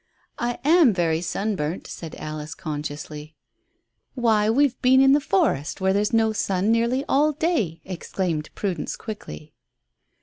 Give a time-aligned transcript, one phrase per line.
[0.39, 3.35] "I am very sun burnt," said Alice consciously.
[4.15, 8.95] "Why, we've been in the forest, where there's no sun, nearly all day," exclaimed Prudence
[8.95, 9.53] quickly.